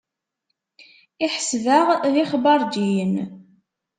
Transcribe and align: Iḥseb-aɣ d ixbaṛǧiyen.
Iḥseb-aɣ 1.25 1.87
d 2.13 2.15
ixbaṛǧiyen. 2.23 3.13